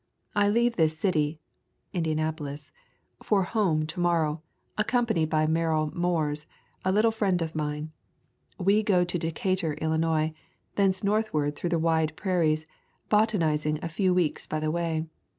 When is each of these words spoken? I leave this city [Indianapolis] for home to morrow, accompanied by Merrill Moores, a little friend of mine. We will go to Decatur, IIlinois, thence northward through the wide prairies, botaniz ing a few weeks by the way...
I 0.33 0.49
leave 0.49 0.77
this 0.77 0.97
city 0.97 1.37
[Indianapolis] 1.93 2.71
for 3.21 3.43
home 3.43 3.85
to 3.85 3.99
morrow, 3.99 4.41
accompanied 4.75 5.29
by 5.29 5.45
Merrill 5.45 5.91
Moores, 5.95 6.47
a 6.83 6.91
little 6.91 7.11
friend 7.11 7.39
of 7.39 7.53
mine. 7.53 7.91
We 8.57 8.77
will 8.77 8.83
go 8.83 9.03
to 9.03 9.19
Decatur, 9.19 9.75
IIlinois, 9.75 10.33
thence 10.75 11.03
northward 11.03 11.55
through 11.55 11.69
the 11.69 11.77
wide 11.77 12.15
prairies, 12.15 12.65
botaniz 13.11 13.63
ing 13.63 13.77
a 13.83 13.89
few 13.89 14.11
weeks 14.11 14.47
by 14.47 14.59
the 14.59 14.71
way... 14.71 15.05